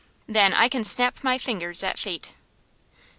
Then 0.25 0.51
I 0.55 0.67
can 0.67 0.83
snap 0.83 1.23
my 1.23 1.37
fingers 1.37 1.83
at 1.83 1.99
fate." 1.99 2.33